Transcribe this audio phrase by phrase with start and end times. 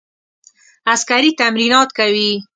[0.93, 2.29] عسکري تمرینات کوي.